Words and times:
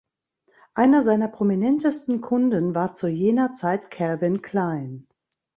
Einer 0.73 1.03
seiner 1.03 1.27
prominentesten 1.27 2.21
Kunden 2.21 2.73
war 2.73 2.95
zu 2.95 3.07
jener 3.07 3.53
Zeit 3.53 3.91
Calvin 3.91 4.41
Klein. 4.41 5.05